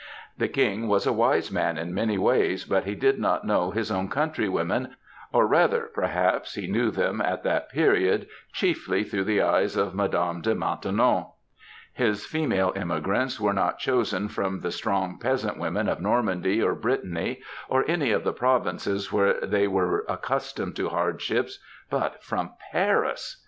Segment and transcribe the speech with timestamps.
[0.35, 3.91] The King was a wise man in many ways, but he did not know his
[3.91, 4.95] own countrywomen,
[5.31, 10.41] or rather, perhaps, he knew them at that period chiefly through the eyes of Mme.
[10.41, 11.25] de Maintenon.
[11.93, 17.39] His female emigrants were not chosen from the strong peasant women of Normandy or Brittany,
[17.69, 21.59] or any of the provinces where they were accustomed to hardships,
[21.91, 23.39] but from Paris.